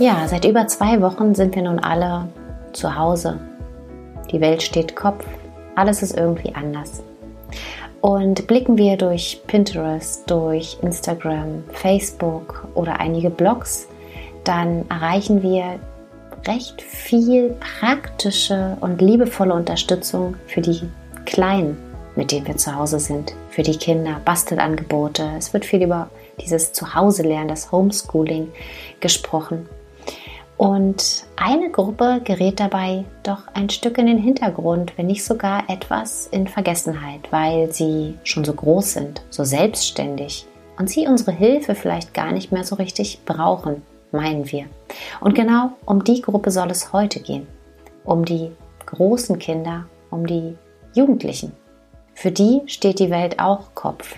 [0.00, 2.26] Ja, seit über zwei Wochen sind wir nun alle
[2.72, 3.38] zu Hause.
[4.30, 5.26] Die Welt steht Kopf,
[5.74, 7.02] alles ist irgendwie anders.
[8.00, 13.88] Und blicken wir durch Pinterest, durch Instagram, Facebook oder einige Blogs,
[14.42, 15.78] dann erreichen wir
[16.46, 20.80] recht viel praktische und liebevolle Unterstützung für die
[21.26, 21.76] Kleinen,
[22.16, 25.28] mit denen wir zu Hause sind, für die Kinder, Bastelangebote.
[25.36, 26.08] Es wird viel über
[26.40, 28.48] dieses Zuhause-Lernen, das Homeschooling
[29.00, 29.68] gesprochen.
[30.60, 36.26] Und eine Gruppe gerät dabei doch ein Stück in den Hintergrund, wenn nicht sogar etwas
[36.26, 40.44] in Vergessenheit, weil sie schon so groß sind, so selbstständig
[40.78, 43.80] und sie unsere Hilfe vielleicht gar nicht mehr so richtig brauchen
[44.12, 44.66] meinen wir.
[45.22, 47.46] Und genau um die Gruppe soll es heute gehen.
[48.04, 48.52] Um die
[48.84, 50.58] großen Kinder, um die
[50.92, 51.52] Jugendlichen.
[52.12, 54.16] Für die steht die Welt auch Kopf.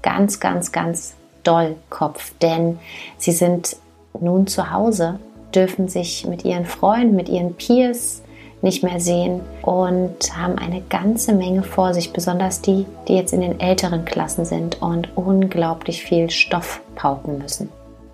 [0.00, 2.34] Ganz, ganz, ganz doll Kopf.
[2.40, 2.78] Denn
[3.18, 3.74] sie sind
[4.20, 5.18] nun zu Hause,
[5.54, 8.22] dürfen sich mit ihren Freunden, mit ihren Peers
[8.62, 13.40] nicht mehr sehen und haben eine ganze Menge vor sich, besonders die, die jetzt in
[13.40, 17.68] den älteren Klassen sind und unglaublich viel Stoff pauken müssen.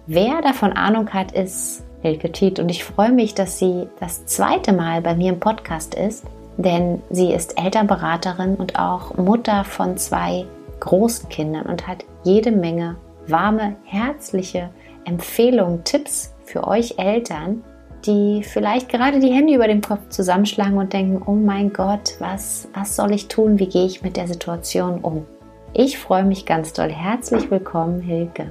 [0.06, 4.72] Wer davon Ahnung hat, ist Hilke Tiet und ich freue mich, dass sie das zweite
[4.72, 6.24] Mal bei mir im Podcast ist,
[6.56, 10.46] denn sie ist Elternberaterin und auch Mutter von zwei
[10.80, 14.70] großen Kindern und hat jede Menge warme, herzliche
[15.04, 17.62] Empfehlungen, Tipps für euch Eltern,
[18.06, 22.68] die vielleicht gerade die Hände über dem Kopf zusammenschlagen und denken, oh mein Gott, was,
[22.72, 23.58] was soll ich tun?
[23.58, 25.26] Wie gehe ich mit der Situation um?
[25.74, 26.88] Ich freue mich ganz doll.
[26.88, 28.50] Herzlich willkommen, Hilke.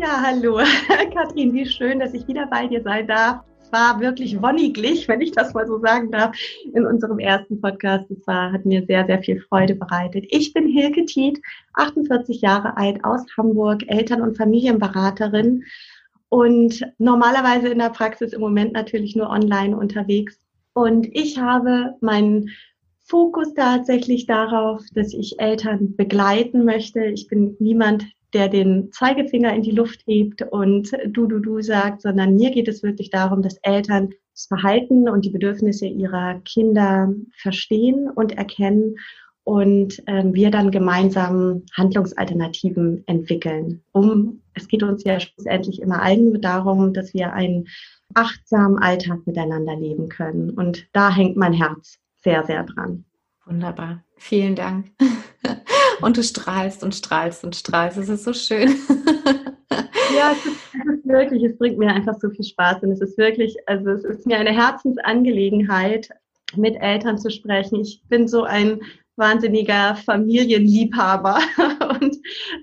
[0.00, 0.58] Ja, hallo,
[1.14, 3.40] Kathrin, wie schön, dass ich wieder bei dir sein darf.
[3.62, 6.36] Es war wirklich wonniglich, wenn ich das mal so sagen darf,
[6.72, 8.10] in unserem ersten Podcast.
[8.10, 10.24] Es war, hat mir sehr, sehr viel Freude bereitet.
[10.30, 11.40] Ich bin Hilke Tiet,
[11.74, 15.64] 48 Jahre alt, aus Hamburg, Eltern- und Familienberaterin
[16.34, 20.40] und normalerweise in der Praxis im Moment natürlich nur online unterwegs.
[20.72, 22.50] Und ich habe meinen
[23.04, 27.04] Fokus tatsächlich darauf, dass ich Eltern begleiten möchte.
[27.04, 32.02] Ich bin niemand, der den Zeigefinger in die Luft hebt und du, du, du sagt,
[32.02, 37.14] sondern mir geht es wirklich darum, dass Eltern das Verhalten und die Bedürfnisse ihrer Kinder
[37.36, 38.96] verstehen und erkennen
[39.44, 43.82] und ähm, wir dann gemeinsam Handlungsalternativen entwickeln.
[43.92, 47.68] Um, es geht uns ja schlussendlich immer allen nur darum, dass wir einen
[48.14, 50.50] achtsamen Alltag miteinander leben können.
[50.50, 53.04] Und da hängt mein Herz sehr, sehr dran.
[53.44, 54.02] Wunderbar.
[54.16, 54.90] Vielen Dank.
[56.00, 57.96] Und du strahlst und strahlst und strahlst.
[57.96, 58.74] Es ist so schön.
[60.16, 63.00] Ja, es ist, es ist, wirklich, es bringt mir einfach so viel Spaß und es
[63.00, 66.08] ist wirklich, also es ist mir eine Herzensangelegenheit,
[66.56, 67.80] mit Eltern zu sprechen.
[67.80, 68.80] Ich bin so ein
[69.16, 71.38] wahnsinniger Familienliebhaber.
[72.00, 72.16] Und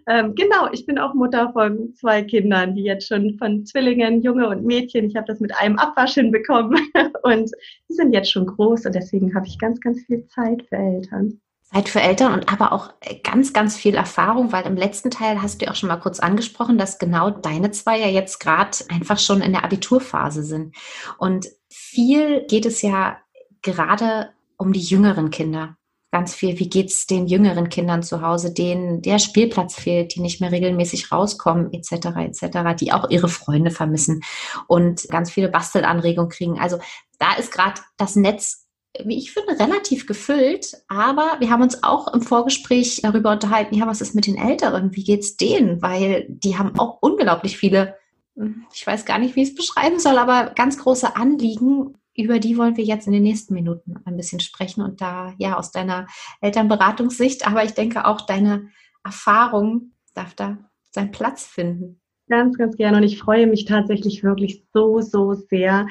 [0.08, 4.48] ähm, genau, ich bin auch Mutter von zwei Kindern, die jetzt schon von Zwillingen, Junge
[4.50, 6.78] und Mädchen, ich habe das mit einem Abwaschen bekommen
[7.24, 7.52] und
[7.90, 11.40] die sind jetzt schon groß und deswegen habe ich ganz, ganz viel Zeit für Eltern.
[11.74, 15.62] Zeit für Eltern und aber auch ganz, ganz viel Erfahrung, weil im letzten Teil hast
[15.62, 19.20] du ja auch schon mal kurz angesprochen, dass genau deine zwei ja jetzt gerade einfach
[19.20, 20.76] schon in der Abiturphase sind.
[21.18, 23.18] Und viel geht es ja
[23.62, 25.78] gerade um die jüngeren Kinder
[26.12, 30.42] ganz viel, wie geht's den jüngeren Kindern zu Hause, denen der Spielplatz fehlt, die nicht
[30.42, 34.22] mehr regelmäßig rauskommen, etc., etc., die auch ihre Freunde vermissen
[34.68, 36.60] und ganz viele Bastelanregungen kriegen.
[36.60, 36.80] Also
[37.18, 38.68] da ist gerade das Netz,
[39.06, 43.88] wie ich finde, relativ gefüllt, aber wir haben uns auch im Vorgespräch darüber unterhalten, ja,
[43.88, 47.96] was ist mit den Älteren, wie geht's denen, weil die haben auch unglaublich viele
[48.74, 52.58] ich weiß gar nicht, wie ich es beschreiben soll, aber ganz große Anliegen, über die
[52.58, 56.08] wollen wir jetzt in den nächsten Minuten ein bisschen sprechen und da ja aus deiner
[56.41, 58.69] Elternberatungssicht, aber ich denke auch deine
[59.03, 60.58] Erfahrung darf da
[60.91, 62.02] seinen Platz finden.
[62.28, 65.87] Ganz, ganz gerne und ich freue mich tatsächlich wirklich so, so sehr,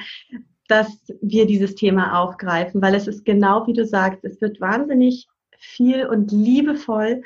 [0.67, 0.87] dass
[1.21, 5.27] wir dieses Thema aufgreifen, weil es ist genau wie du sagst, es wird wahnsinnig
[5.57, 7.23] viel und liebevoll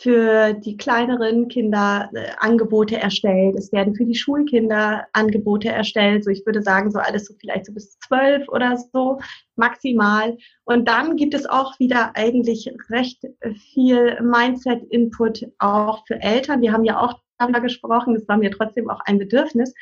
[0.00, 3.56] für die kleineren Kinder äh, Angebote erstellt.
[3.58, 6.24] Es werden für die Schulkinder Angebote erstellt.
[6.24, 9.18] So, ich würde sagen, so alles so vielleicht so bis zwölf oder so
[9.56, 10.36] maximal.
[10.64, 13.24] Und dann gibt es auch wieder eigentlich recht
[13.72, 16.62] viel Mindset-Input auch für Eltern.
[16.62, 18.14] Wir haben ja auch darüber gesprochen.
[18.14, 19.74] Es war mir trotzdem auch ein Bedürfnis.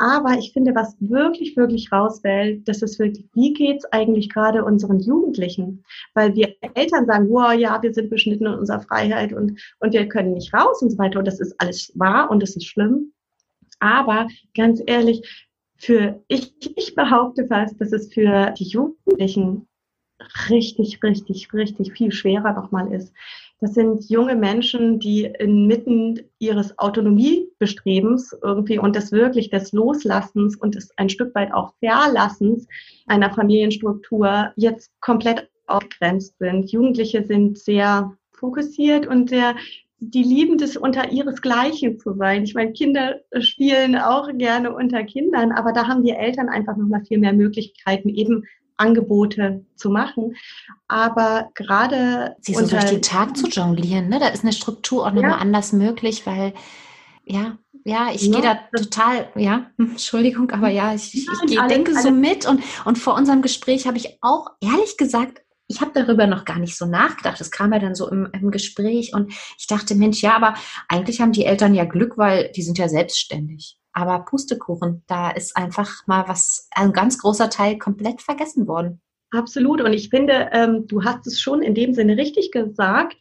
[0.00, 4.98] Aber ich finde, was wirklich, wirklich rausfällt, das ist wirklich, wie geht's eigentlich gerade unseren
[4.98, 5.84] Jugendlichen?
[6.14, 10.08] Weil wir Eltern sagen, wow, ja, wir sind beschnitten in unserer Freiheit und, und wir
[10.08, 11.18] können nicht raus und so weiter.
[11.18, 13.12] Und das ist alles wahr und das ist schlimm.
[13.78, 14.26] Aber
[14.56, 19.68] ganz ehrlich, für, ich, ich behaupte fast, dass es für die Jugendlichen
[20.48, 23.12] richtig, richtig, richtig viel schwerer nochmal ist.
[23.60, 26.78] Das sind junge Menschen, die inmitten ihres
[27.60, 32.66] Autonomiebestrebens irgendwie und des wirklich des Loslassens und des ein Stück weit auch Verlassens
[33.06, 36.70] einer Familienstruktur jetzt komplett ausgrenzt sind.
[36.70, 39.54] Jugendliche sind sehr fokussiert und sehr
[40.02, 42.44] die lieben es, unter ihresgleichen zu sein.
[42.44, 46.88] Ich meine, Kinder spielen auch gerne unter Kindern, aber da haben die Eltern einfach noch
[46.88, 48.44] mal viel mehr Möglichkeiten, eben
[48.78, 50.36] Angebote zu machen.
[50.88, 54.18] Aber gerade sie so durch den Tag zu jonglieren, ne?
[54.18, 55.36] da ist eine Struktur auch nochmal ja.
[55.36, 56.54] anders möglich, weil
[57.30, 61.68] ja, ja, ich ja, gehe da total, ja, Entschuldigung, aber ja, ich, ich, ich alle,
[61.68, 65.92] denke so mit und, und vor unserem Gespräch habe ich auch ehrlich gesagt, ich habe
[65.94, 67.38] darüber noch gar nicht so nachgedacht.
[67.38, 70.54] Das kam ja dann so im, im Gespräch und ich dachte, Mensch, ja, aber
[70.88, 73.78] eigentlich haben die Eltern ja Glück, weil die sind ja selbstständig.
[73.92, 79.00] Aber Pustekuchen, da ist einfach mal was, ein ganz großer Teil komplett vergessen worden.
[79.30, 79.80] Absolut.
[79.80, 83.16] Und ich finde, ähm, du hast es schon in dem Sinne richtig gesagt.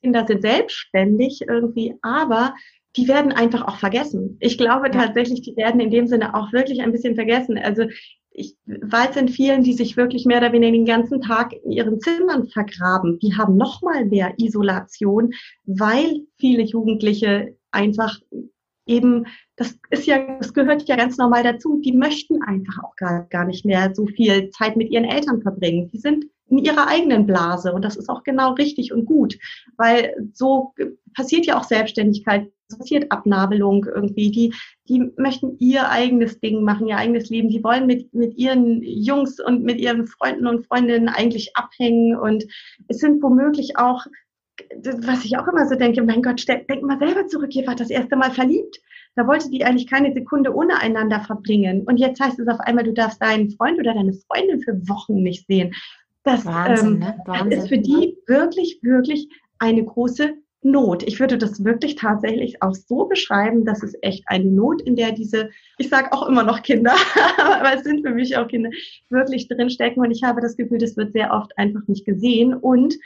[0.00, 2.54] Kinder sind selbstständig irgendwie, aber
[2.96, 4.36] die werden einfach auch vergessen.
[4.40, 7.58] Ich glaube tatsächlich, die werden in dem Sinne auch wirklich ein bisschen vergessen.
[7.58, 7.84] Also
[8.32, 12.00] ich weiß in vielen, die sich wirklich mehr oder weniger den ganzen Tag in ihren
[12.00, 13.18] Zimmern vergraben.
[13.18, 15.32] Die haben noch mal mehr Isolation,
[15.64, 18.18] weil viele Jugendliche einfach
[18.86, 19.26] eben,
[19.56, 23.44] das ist ja, das gehört ja ganz normal dazu, die möchten einfach auch gar, gar
[23.44, 25.88] nicht mehr so viel Zeit mit ihren Eltern verbringen.
[25.88, 29.38] Die sind in ihrer eigenen Blase und das ist auch genau richtig und gut,
[29.76, 30.74] weil so
[31.14, 34.30] passiert ja auch Selbstständigkeit, passiert Abnabelung irgendwie.
[34.30, 34.54] Die,
[34.88, 37.48] die möchten ihr eigenes Ding machen, ihr eigenes Leben.
[37.48, 42.44] Die wollen mit, mit ihren Jungs und mit ihren Freunden und Freundinnen eigentlich abhängen und
[42.88, 44.06] es sind womöglich auch
[45.02, 47.90] was ich auch immer so denke, mein Gott, denk mal selber zurück, ihr wart das
[47.90, 48.80] erste Mal verliebt.
[49.16, 51.82] Da wollte die eigentlich keine Sekunde ohne einander verbringen.
[51.84, 55.22] Und jetzt heißt es auf einmal, du darfst deinen Freund oder deine Freundin für Wochen
[55.22, 55.74] nicht sehen.
[56.22, 57.18] Das, Wahnsinn, ähm, ne?
[57.26, 59.28] Wahnsinn, ist für die wirklich, wirklich
[59.58, 61.02] eine große Not.
[61.04, 65.12] Ich würde das wirklich tatsächlich auch so beschreiben, dass es echt eine Not, in der
[65.12, 66.94] diese, ich sage auch immer noch Kinder,
[67.38, 68.70] aber es sind für mich auch Kinder,
[69.08, 70.02] wirklich drinstecken.
[70.02, 72.54] Und ich habe das Gefühl, das wird sehr oft einfach nicht gesehen.
[72.54, 72.96] Und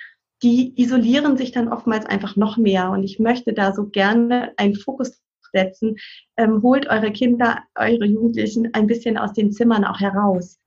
[0.42, 2.90] die isolieren sich dann oftmals einfach noch mehr.
[2.90, 5.22] Und ich möchte da so gerne einen Fokus
[5.52, 5.96] setzen.
[6.36, 10.58] Ähm, holt eure Kinder, eure Jugendlichen ein bisschen aus den Zimmern auch heraus.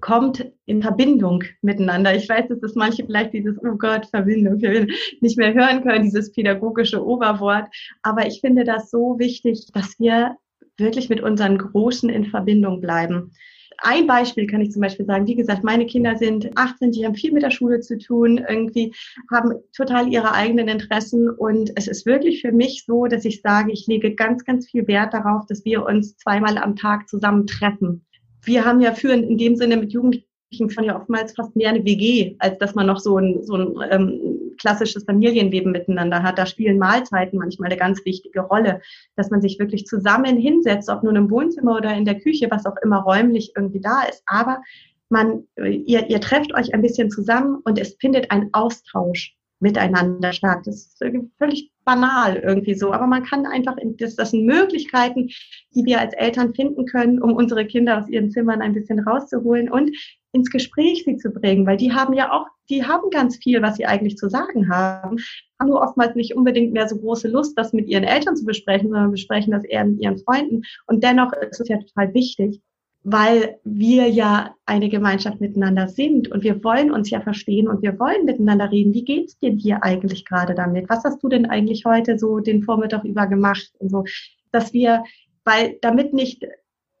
[0.00, 2.14] Kommt in Verbindung miteinander.
[2.14, 4.56] Ich weiß, dass das manche vielleicht dieses, oh Gott, Verbindung,
[5.20, 7.68] nicht mehr hören können, dieses pädagogische Oberwort.
[8.02, 10.36] Aber ich finde das so wichtig, dass wir
[10.78, 13.32] wirklich mit unseren Großen in Verbindung bleiben
[13.82, 15.26] ein Beispiel kann ich zum Beispiel sagen.
[15.26, 18.92] Wie gesagt, meine Kinder sind 18, die haben viel mit der Schule zu tun, irgendwie
[19.30, 21.30] haben total ihre eigenen Interessen.
[21.30, 24.86] Und es ist wirklich für mich so, dass ich sage, ich lege ganz, ganz viel
[24.86, 28.04] Wert darauf, dass wir uns zweimal am Tag zusammen treffen.
[28.42, 31.84] Wir haben ja führen in dem Sinne mit Jugendlichen von ja oftmals fast mehr eine
[31.84, 36.38] WG, als dass man noch so ein, so ein ähm, klassisches Familienleben miteinander hat.
[36.38, 38.80] Da spielen Mahlzeiten manchmal eine ganz wichtige Rolle,
[39.16, 42.66] dass man sich wirklich zusammen hinsetzt, ob nun im Wohnzimmer oder in der Küche, was
[42.66, 44.22] auch immer räumlich irgendwie da ist.
[44.26, 44.60] Aber
[45.08, 50.60] man, ihr, ihr trefft euch ein bisschen zusammen und es findet ein Austausch miteinander statt.
[50.64, 51.04] Das ist
[51.38, 55.28] völlig banal irgendwie so, aber man kann einfach, das, das sind Möglichkeiten,
[55.74, 59.70] die wir als Eltern finden können, um unsere Kinder aus ihren Zimmern ein bisschen rauszuholen
[59.70, 59.90] und
[60.32, 63.76] ins Gespräch sie zu bringen, weil die haben ja auch, die haben ganz viel, was
[63.76, 65.16] sie eigentlich zu sagen haben,
[65.58, 68.90] haben nur oftmals nicht unbedingt mehr so große Lust, das mit ihren Eltern zu besprechen,
[68.90, 70.62] sondern besprechen das eher mit ihren Freunden.
[70.86, 72.60] Und dennoch ist es ja total wichtig,
[73.02, 77.98] weil wir ja eine Gemeinschaft miteinander sind und wir wollen uns ja verstehen und wir
[77.98, 78.92] wollen miteinander reden.
[78.92, 80.88] Wie geht's dir hier eigentlich gerade damit?
[80.90, 84.04] Was hast du denn eigentlich heute so den Vormittag über gemacht und so,
[84.52, 85.04] dass wir,
[85.44, 86.44] weil damit nicht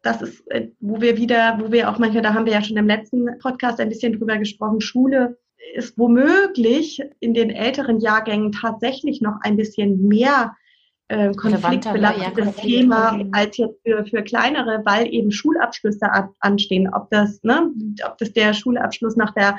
[0.02, 2.78] das ist, äh, wo wir wieder, wo wir auch manchmal, da haben wir ja schon
[2.78, 5.38] im letzten Podcast ein bisschen drüber gesprochen, Schule
[5.74, 10.56] ist womöglich in den älteren Jahrgängen tatsächlich noch ein bisschen mehr
[11.10, 16.88] äh, konfliktbelagtes ja, Thema als jetzt für, für kleinere, weil eben Schulabschlüsse ab, anstehen.
[16.94, 17.70] Ob das, ne,
[18.06, 19.58] ob das der Schulabschluss nach der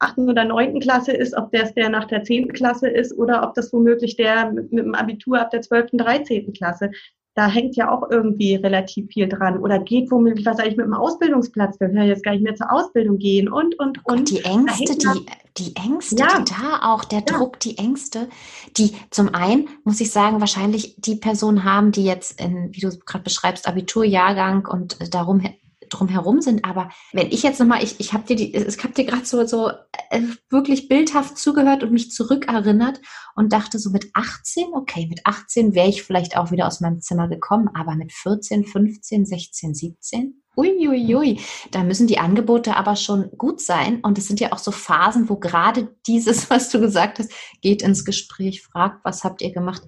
[0.00, 3.54] achten oder neunten Klasse ist, ob das der nach der zehnten Klasse ist oder ob
[3.54, 6.90] das womöglich der mit, mit dem Abitur ab der zwölften, dreizehnten Klasse
[7.38, 9.60] da hängt ja auch irgendwie relativ viel dran.
[9.60, 12.72] Oder geht womöglich, was eigentlich mit dem Ausbildungsplatz, wir können jetzt gar nicht mehr zur
[12.72, 14.18] Ausbildung gehen und, und, und.
[14.18, 15.26] und die Ängste, die,
[15.56, 16.40] die Ängste, ja.
[16.40, 17.24] die da auch, der ja.
[17.24, 18.28] Druck, die Ängste,
[18.76, 22.90] die zum einen, muss ich sagen, wahrscheinlich die Personen haben, die jetzt in, wie du
[23.06, 25.40] gerade beschreibst, Abiturjahrgang und darum
[25.88, 26.64] drumherum sind.
[26.64, 29.44] Aber wenn ich jetzt nochmal, ich, ich habe dir, die, ich habe dir gerade so,
[29.46, 29.70] so
[30.10, 33.00] äh, wirklich bildhaft zugehört und mich zurückerinnert
[33.34, 37.00] und dachte so mit 18, okay, mit 18 wäre ich vielleicht auch wieder aus meinem
[37.00, 41.40] Zimmer gekommen, aber mit 14, 15, 16, 17, Uiuiui, ui,
[41.70, 44.00] da müssen die Angebote aber schon gut sein.
[44.00, 47.30] Und es sind ja auch so Phasen, wo gerade dieses, was du gesagt hast,
[47.62, 49.82] geht ins Gespräch, fragt, was habt ihr gemacht?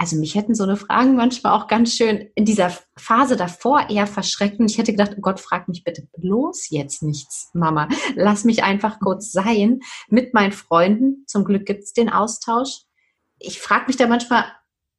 [0.00, 4.06] Also mich hätten so eine Fragen manchmal auch ganz schön in dieser Phase davor eher
[4.06, 4.58] verschreckt.
[4.58, 7.86] Und ich hätte gedacht, oh Gott, frag mich bitte bloß jetzt nichts, Mama.
[8.16, 11.24] Lass mich einfach kurz sein mit meinen Freunden.
[11.26, 12.84] Zum Glück gibt's den Austausch.
[13.38, 14.46] Ich frage mich da manchmal,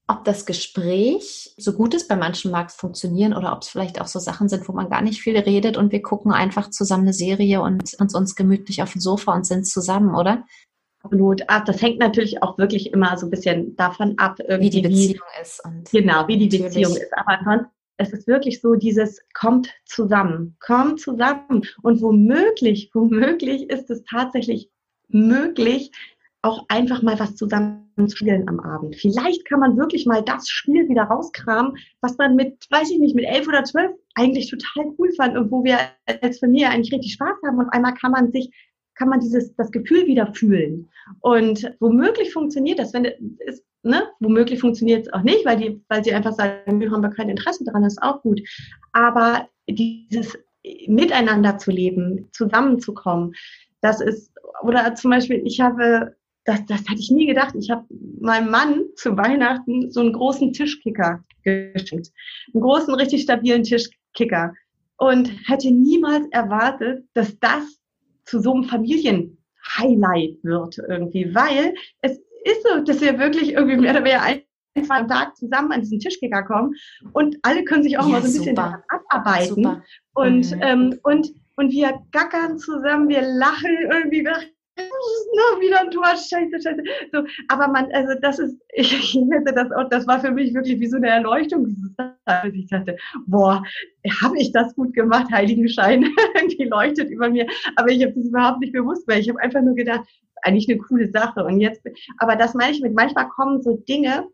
[0.07, 2.07] ob das Gespräch so gut ist.
[2.07, 4.91] Bei manchen mag es funktionieren oder ob es vielleicht auch so Sachen sind, wo man
[4.91, 8.83] gar nicht viel redet und wir gucken einfach zusammen eine Serie und uns, uns gemütlich
[8.83, 10.45] auf dem Sofa und sind zusammen, oder?
[11.03, 11.41] Absolut.
[11.47, 15.21] Ach, das hängt natürlich auch wirklich immer so ein bisschen davon ab, wie die Beziehung
[15.35, 15.63] wie, ist.
[15.65, 16.73] Und genau, wie die natürlich.
[16.73, 17.17] Beziehung ist.
[17.17, 21.63] Aber ansonsten, es ist wirklich so dieses kommt zusammen, kommt zusammen.
[21.81, 24.69] Und womöglich, womöglich ist es tatsächlich
[25.09, 25.91] möglich,
[26.43, 28.95] auch einfach mal was zusammen zu spielen am Abend.
[28.95, 33.15] Vielleicht kann man wirklich mal das Spiel wieder rauskramen, was man mit, weiß ich nicht,
[33.15, 35.77] mit elf oder zwölf eigentlich total cool fand und wo wir
[36.21, 37.59] als Familie eigentlich richtig Spaß haben.
[37.59, 38.51] Und einmal kann man sich
[39.01, 40.87] kann man dieses, das Gefühl wieder fühlen.
[41.21, 43.05] Und womöglich funktioniert das, wenn
[43.47, 47.09] es, ne, womöglich funktioniert es auch nicht, weil die, weil sie einfach sagen, wir haben
[47.09, 48.39] kein Interesse daran, ist auch gut.
[48.91, 50.37] Aber dieses
[50.85, 53.33] Miteinander zu leben, zusammenzukommen,
[53.81, 54.31] das ist,
[54.61, 56.15] oder zum Beispiel, ich habe,
[56.45, 57.85] das, das hatte ich nie gedacht, ich habe
[58.19, 62.11] meinem Mann zu Weihnachten so einen großen Tischkicker geschenkt.
[62.53, 64.53] Einen großen, richtig stabilen Tischkicker.
[64.97, 67.80] Und hätte niemals erwartet, dass das
[68.25, 73.91] zu so einem Familienhighlight wird irgendwie, weil es ist so, dass wir wirklich irgendwie mehr
[73.91, 74.41] oder weniger ein,
[74.85, 76.73] zwei am Tag zusammen an diesen Tischkicker kommen
[77.13, 79.83] und alle können sich auch ja, mal so ein bisschen daran abarbeiten super.
[80.13, 80.61] und, mhm.
[80.61, 84.37] ähm, und, und wir gackern zusammen, wir lachen irgendwie, wir
[84.77, 86.83] noch wieder ein Tor, scheiße, scheiße.
[87.11, 90.53] So, aber man, also das ist, ich, ich hätte das auch, das war für mich
[90.53, 91.67] wirklich wie so eine Erleuchtung.
[92.53, 92.97] Ich dachte,
[93.27, 93.63] boah,
[94.21, 96.03] habe ich das gut gemacht, Heiligenschein,
[96.35, 97.47] irgendwie leuchtet über mir.
[97.75, 100.07] Aber ich habe das überhaupt nicht bewusst, weil ich habe einfach nur gedacht,
[100.43, 101.43] eigentlich eine coole Sache.
[101.43, 101.81] Und jetzt,
[102.17, 104.27] aber das meine ich mit, manchmal kommen so Dinge,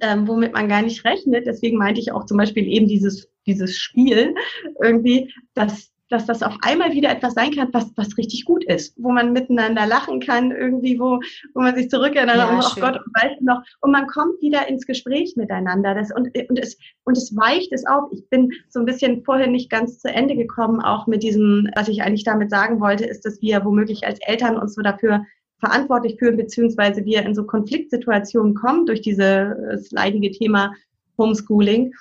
[0.00, 1.46] ähm, womit man gar nicht rechnet.
[1.46, 4.34] Deswegen meinte ich auch zum Beispiel eben dieses, dieses Spiel
[4.82, 8.94] irgendwie, dass dass das auf einmal wieder etwas sein kann, was, was richtig gut ist,
[8.96, 11.20] wo man miteinander lachen kann, irgendwie, wo,
[11.54, 14.68] wo man sich zurückerinnert ja, und oh Gott, und weiß noch, und man kommt wieder
[14.68, 15.94] ins Gespräch miteinander.
[15.94, 18.10] Das, und, und, es, und es weicht es auf.
[18.12, 21.88] Ich bin so ein bisschen vorher nicht ganz zu Ende gekommen, auch mit diesem, was
[21.88, 25.24] ich eigentlich damit sagen wollte, ist, dass wir womöglich als Eltern uns so dafür
[25.58, 30.72] verantwortlich fühlen, beziehungsweise wir in so Konfliktsituationen kommen durch dieses leidige Thema
[31.18, 31.94] Homeschooling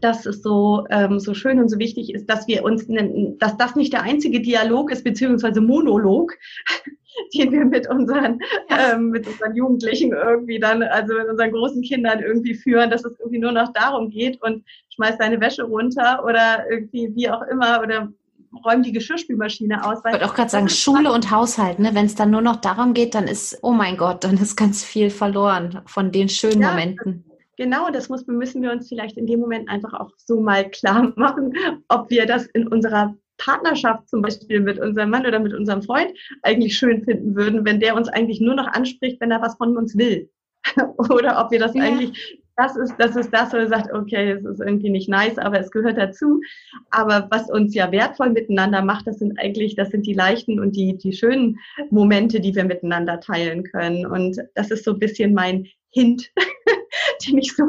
[0.00, 2.86] dass es so, ähm, so schön und so wichtig ist, dass wir uns,
[3.38, 6.32] dass das nicht der einzige Dialog ist, beziehungsweise Monolog,
[7.34, 12.20] den wir mit unseren, ähm, mit unseren Jugendlichen irgendwie dann, also mit unseren großen Kindern
[12.20, 16.70] irgendwie führen, dass es irgendwie nur noch darum geht und schmeiß deine Wäsche runter oder
[16.70, 18.12] irgendwie wie auch immer oder
[18.64, 19.98] räum die Geschirrspülmaschine aus.
[20.04, 21.90] ich wollte auch gerade sagen, Schule und Haushalt, ne?
[21.94, 24.84] wenn es dann nur noch darum geht, dann ist, oh mein Gott, dann ist ganz
[24.84, 27.29] viel verloren von den schönen ja, Momenten.
[27.60, 31.12] Genau, das muss, müssen wir uns vielleicht in dem Moment einfach auch so mal klar
[31.16, 31.52] machen,
[31.88, 36.10] ob wir das in unserer Partnerschaft zum Beispiel mit unserem Mann oder mit unserem Freund
[36.40, 39.76] eigentlich schön finden würden, wenn der uns eigentlich nur noch anspricht, wenn er was von
[39.76, 40.30] uns will.
[41.10, 41.82] oder ob wir das ja.
[41.82, 45.36] eigentlich, das ist, das ist das, wo er sagt, okay, es ist irgendwie nicht nice,
[45.36, 46.40] aber es gehört dazu.
[46.90, 50.74] Aber was uns ja wertvoll miteinander macht, das sind eigentlich, das sind die leichten und
[50.76, 51.58] die, die schönen
[51.90, 54.06] Momente, die wir miteinander teilen können.
[54.06, 56.30] Und das ist so ein bisschen mein Hint
[57.26, 57.64] den ich so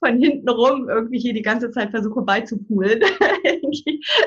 [0.00, 3.00] von hinten rum irgendwie hier die ganze Zeit versuche beizupulen.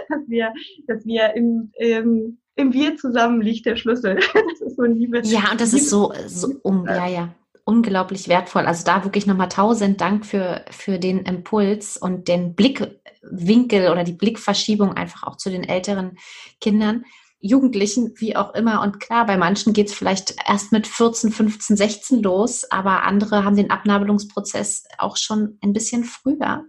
[0.09, 0.53] dass wir,
[0.87, 4.15] dass wir im, im, im Wir zusammen liegt der Schlüssel.
[4.33, 5.21] das ist so ein Liebe.
[5.23, 5.83] Ja, und das Liebe.
[5.83, 7.29] ist so, so um, ja, ja
[7.69, 8.65] unglaublich wertvoll.
[8.65, 14.13] Also da wirklich nochmal tausend Dank für, für den Impuls und den Blickwinkel oder die
[14.13, 16.17] Blickverschiebung einfach auch zu den älteren
[16.59, 17.05] Kindern.
[17.39, 18.81] Jugendlichen, wie auch immer.
[18.81, 23.45] Und klar, bei manchen geht es vielleicht erst mit 14, 15, 16 los, aber andere
[23.45, 26.65] haben den Abnabelungsprozess auch schon ein bisschen früher.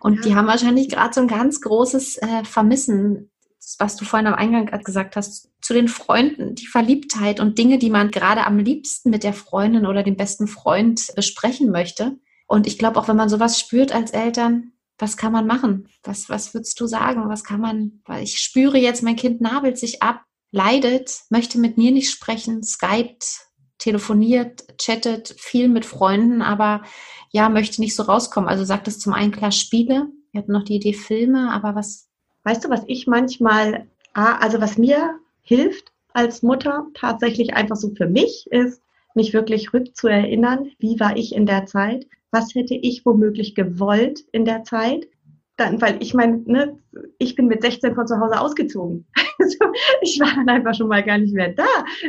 [0.00, 0.22] Und ja.
[0.22, 3.30] die haben wahrscheinlich gerade so ein ganz großes äh, Vermissen,
[3.78, 7.90] was du vorhin am Eingang gesagt hast, zu den Freunden, die Verliebtheit und Dinge, die
[7.90, 12.18] man gerade am liebsten mit der Freundin oder dem besten Freund besprechen möchte.
[12.48, 15.88] Und ich glaube, auch wenn man sowas spürt als Eltern, was kann man machen?
[16.02, 17.28] Was, was würdest du sagen?
[17.28, 21.78] Was kann man, weil ich spüre jetzt, mein Kind nabelt sich ab, leidet, möchte mit
[21.78, 23.46] mir nicht sprechen, skypt,
[23.78, 26.82] telefoniert, chattet viel mit Freunden, aber
[27.30, 28.48] ja, möchte nicht so rauskommen.
[28.48, 30.08] Also sagt es zum einen klar Spiele.
[30.32, 32.08] Wir hatten noch die Idee Filme, aber was?
[32.44, 38.06] Weißt du, was ich manchmal, also was mir hilft als Mutter tatsächlich einfach so für
[38.06, 38.82] mich ist,
[39.14, 42.06] mich wirklich rückzuerinnern, wie war ich in der Zeit?
[42.32, 45.08] Was hätte ich womöglich gewollt in der Zeit?
[45.56, 46.78] Dann, weil ich meine, ne,
[47.18, 49.06] ich bin mit 16 von zu Hause ausgezogen.
[49.42, 49.56] Also
[50.02, 51.64] ich war dann einfach schon mal gar nicht mehr da.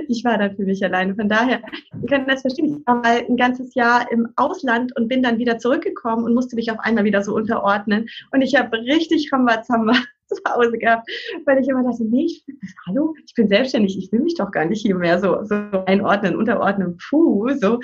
[0.09, 1.15] Ich war dann für mich alleine.
[1.15, 1.61] Von daher,
[2.03, 2.79] ich kann das verstehen.
[2.81, 6.57] Ich war mal ein ganzes Jahr im Ausland und bin dann wieder zurückgekommen und musste
[6.57, 8.09] mich auf einmal wieder so unterordnen.
[8.31, 9.93] Und ich habe richtig Rambazamba
[10.31, 11.09] zu Hause gehabt,
[11.45, 12.45] weil ich immer dachte, nee, ich,
[12.87, 16.35] hallo, ich bin selbstständig, ich will mich doch gar nicht hier mehr so, so einordnen,
[16.35, 17.79] unterordnen, puh, so.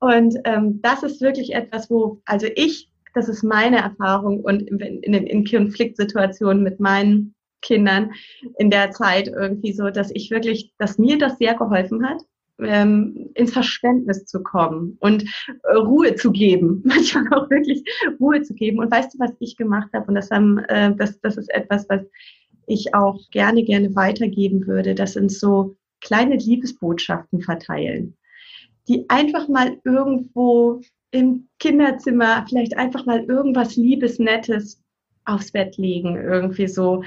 [0.00, 4.78] Und ähm, das ist wirklich etwas, wo, also ich, das ist meine Erfahrung und in,
[4.78, 8.12] in, in Konfliktsituationen mit meinen Kindern
[8.58, 12.22] in der Zeit irgendwie so, dass ich wirklich, dass mir das sehr geholfen hat,
[12.64, 15.24] ähm, ins Verständnis zu kommen und
[15.64, 17.84] äh, Ruhe zu geben, manchmal auch wirklich
[18.20, 18.78] Ruhe zu geben.
[18.78, 20.06] Und weißt du, was ich gemacht habe?
[20.06, 22.02] Und das, haben, äh, das, das ist etwas, was
[22.66, 24.94] ich auch gerne, gerne weitergeben würde.
[24.94, 28.16] Das sind so kleine Liebesbotschaften verteilen,
[28.88, 34.82] die einfach mal irgendwo im Kinderzimmer vielleicht einfach mal irgendwas Liebes, Nettes
[35.24, 37.04] aufs Bett legen, irgendwie so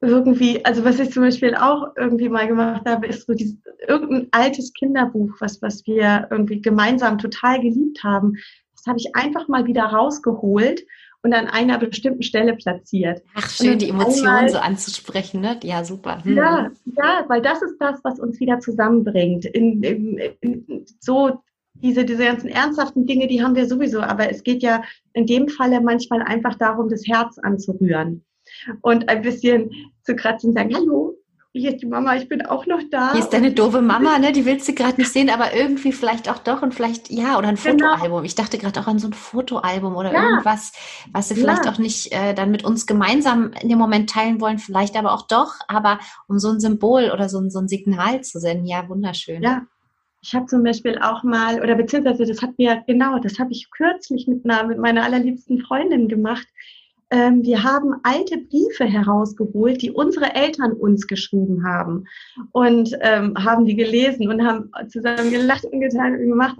[0.00, 4.28] irgendwie, also was ich zum Beispiel auch irgendwie mal gemacht habe, ist so dieses, irgendein
[4.30, 8.36] altes Kinderbuch, was, was wir irgendwie gemeinsam total geliebt haben.
[8.74, 10.82] Das habe ich einfach mal wieder rausgeholt
[11.22, 13.22] und an einer bestimmten Stelle platziert.
[13.34, 15.60] Ach, schön, die Emotionen so anzusprechen, ne?
[15.62, 16.24] Ja, super.
[16.24, 16.34] Hm.
[16.34, 19.44] Ja, ja, weil das ist das, was uns wieder zusammenbringt.
[19.44, 21.42] In, in, in, so
[21.74, 25.48] diese, diese ganzen ernsthaften Dinge, die haben wir sowieso, aber es geht ja in dem
[25.48, 28.24] Falle manchmal einfach darum, das Herz anzurühren
[28.82, 29.70] und ein bisschen
[30.02, 31.16] zu kratzen und sagen, hallo,
[31.52, 33.10] hier ist die Mama, ich bin auch noch da.
[33.10, 34.30] Hier ist deine doofe Mama, ne?
[34.30, 37.48] Die willst du gerade nicht sehen, aber irgendwie vielleicht auch doch und vielleicht, ja, oder
[37.48, 37.94] ein genau.
[37.94, 38.24] Fotoalbum.
[38.24, 40.22] Ich dachte gerade auch an so ein Fotoalbum oder ja.
[40.22, 40.72] irgendwas,
[41.12, 41.72] was sie vielleicht ja.
[41.72, 45.26] auch nicht äh, dann mit uns gemeinsam in dem Moment teilen wollen, vielleicht aber auch
[45.26, 48.66] doch, aber um so ein Symbol oder so ein, so ein Signal zu senden.
[48.66, 49.42] Ja, wunderschön.
[49.42, 49.62] Ja.
[50.22, 53.70] Ich habe zum Beispiel auch mal, oder beziehungsweise das hat mir, genau, das habe ich
[53.70, 56.46] kürzlich mit, einer, mit meiner allerliebsten Freundin gemacht
[57.10, 62.04] ähm, wir haben alte Briefe herausgeholt, die unsere Eltern uns geschrieben haben
[62.52, 66.58] und ähm, haben die gelesen und haben zusammen gelacht und getan und gemacht.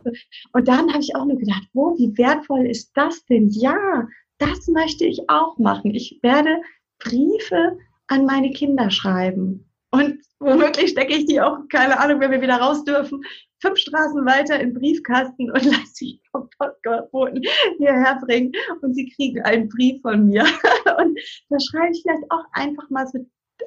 [0.52, 3.48] Und dann habe ich auch nur gedacht, wo, wie wertvoll ist das denn?
[3.48, 4.08] Ja,
[4.38, 5.94] das möchte ich auch machen.
[5.94, 6.60] Ich werde
[6.98, 9.69] Briefe an meine Kinder schreiben.
[9.90, 13.22] Und womöglich stecke ich die auch, keine Ahnung, wenn wir wieder raus dürfen,
[13.60, 17.42] fünf Straßen weiter in Briefkasten und lasse sie vom Postboten
[17.78, 20.42] hierher bringen und sie kriegen einen Brief von mir.
[20.98, 23.18] Und da schreibe ich vielleicht auch einfach mal so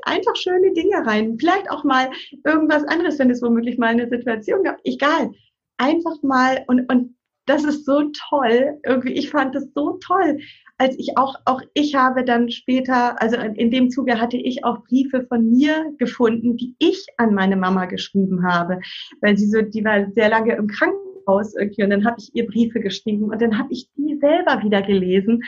[0.04, 1.38] einfach schöne Dinge rein.
[1.40, 2.10] Vielleicht auch mal
[2.46, 4.78] irgendwas anderes, wenn es womöglich mal eine Situation gab.
[4.84, 5.32] Egal.
[5.78, 8.80] Einfach mal und, und das ist so toll.
[8.86, 10.40] Irgendwie, ich fand das so toll,
[10.78, 14.84] als ich auch, auch ich habe dann später, also in dem Zuge hatte ich auch
[14.84, 18.80] Briefe von mir gefunden, die ich an meine Mama geschrieben habe,
[19.22, 22.48] weil sie so, die war sehr lange im Krankenhaus irgendwie und dann habe ich ihr
[22.48, 25.44] Briefe geschrieben und dann habe ich die selber wieder gelesen.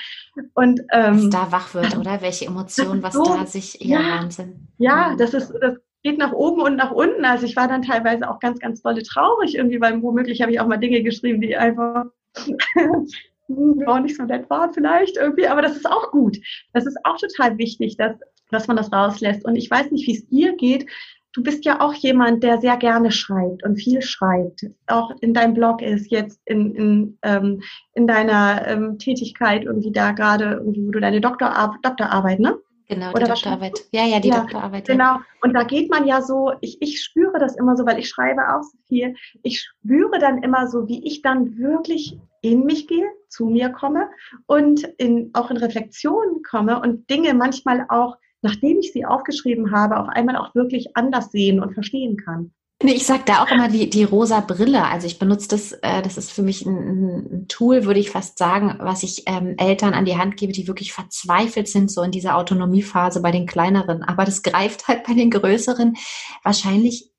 [0.54, 2.22] Und ähm, was da wach wird, oder?
[2.22, 4.22] Welche Emotionen, was so, da sich ja, ja.
[4.22, 4.68] Wahnsinn.
[4.78, 5.76] Ja, das ist das
[6.06, 7.26] geht nach oben und nach unten.
[7.26, 10.60] Also ich war dann teilweise auch ganz, ganz dolle traurig irgendwie, weil womöglich habe ich
[10.60, 12.06] auch mal Dinge geschrieben, die einfach
[13.88, 16.38] auch nicht so nett waren vielleicht irgendwie, aber das ist auch gut.
[16.74, 18.16] Das ist auch total wichtig, dass,
[18.52, 19.46] dass man das rauslässt.
[19.46, 20.86] Und ich weiß nicht, wie es dir geht.
[21.34, 24.68] Du bist ja auch jemand, der sehr gerne schreibt und viel schreibt.
[24.86, 27.64] Auch in deinem Blog ist jetzt in, in, ähm,
[27.96, 32.60] in deiner ähm, Tätigkeit irgendwie da gerade, irgendwie, wo du deine Doktorarbeit, Doktorarbeit, ne?
[32.88, 33.86] Genau, die Oder Doktorarbeit.
[33.92, 34.88] Ja, ja, die ja, Doktorarbeit.
[34.88, 35.18] Genau.
[35.42, 38.42] Und da geht man ja so, ich, ich spüre das immer so, weil ich schreibe
[38.54, 39.16] auch so viel.
[39.42, 44.10] Ich spüre dann immer so, wie ich dann wirklich in mich gehe, zu mir komme
[44.46, 49.98] und in, auch in Reflexion komme und Dinge manchmal auch, nachdem ich sie aufgeschrieben habe,
[49.98, 52.54] auf einmal auch wirklich anders sehen und verstehen kann.
[52.84, 54.84] Ich sage da auch immer die, die rosa Brille.
[54.84, 58.38] Also ich benutze das, äh, das ist für mich ein, ein Tool, würde ich fast
[58.38, 62.12] sagen, was ich ähm, Eltern an die Hand gebe, die wirklich verzweifelt sind, so in
[62.12, 64.04] dieser Autonomiephase bei den kleineren.
[64.04, 65.96] Aber das greift halt bei den größeren
[66.44, 67.12] wahrscheinlich,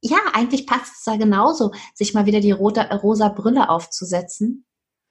[0.00, 4.66] ja, eigentlich passt es da genauso, sich mal wieder die rote, rosa Brille aufzusetzen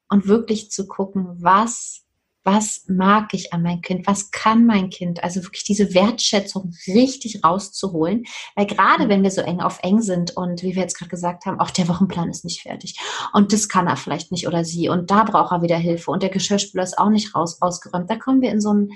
[0.10, 2.04] und wirklich zu gucken, was
[2.44, 7.44] was mag ich an mein Kind, was kann mein Kind, also wirklich diese Wertschätzung richtig
[7.44, 8.26] rauszuholen,
[8.56, 9.10] weil gerade mhm.
[9.10, 11.72] wenn wir so eng auf eng sind und wie wir jetzt gerade gesagt haben, auch
[11.72, 13.00] der Wochenplan ist nicht fertig.
[13.32, 14.90] Und das kann er vielleicht nicht oder sie.
[14.90, 16.12] Und da braucht er wieder Hilfe.
[16.12, 18.92] Und der Geschirrspüler ist auch nicht raus ausgeräumt, da kommen wir in so einen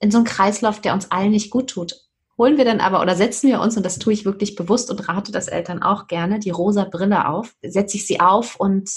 [0.00, 1.94] in so einen Kreislauf, der uns allen nicht gut tut.
[2.36, 5.08] Holen wir dann aber oder setzen wir uns, und das tue ich wirklich bewusst und
[5.08, 8.90] rate das Eltern auch gerne, die rosa Brille auf, setze ich sie auf und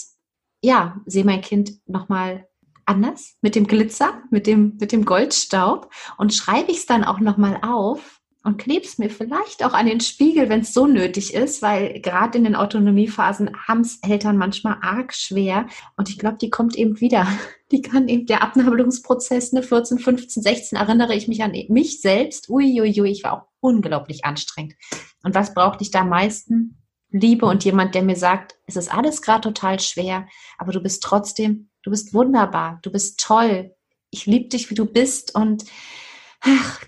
[0.61, 2.47] ja, sehe mein Kind nochmal
[2.85, 7.19] anders mit dem Glitzer, mit dem, mit dem Goldstaub und schreibe ich es dann auch
[7.19, 11.33] nochmal auf und klebe es mir vielleicht auch an den Spiegel, wenn es so nötig
[11.33, 15.65] ist, weil gerade in den Autonomiephasen haben es Eltern manchmal arg schwer
[15.97, 17.27] und ich glaube, die kommt eben wieder.
[17.71, 22.47] Die kann eben der Abnabelungsprozess, ne, 14, 15, 16, erinnere ich mich an mich selbst.
[22.47, 24.75] Uiuiui, ich war auch unglaublich anstrengend.
[25.23, 26.77] Und was brauchte ich da am meisten?
[27.09, 30.27] Liebe und jemand, der mir sagt, es ist alles gerade total schwer,
[30.59, 33.73] aber du bist trotzdem, du bist wunderbar, du bist toll,
[34.09, 35.65] ich liebe dich, wie du bist und